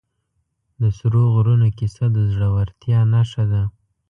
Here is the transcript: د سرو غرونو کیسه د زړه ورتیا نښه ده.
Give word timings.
د 0.79 0.83
سرو 0.97 1.23
غرونو 1.33 1.67
کیسه 1.77 2.05
د 2.15 2.17
زړه 2.31 2.47
ورتیا 2.57 2.99
نښه 3.13 3.43
ده. 3.51 3.63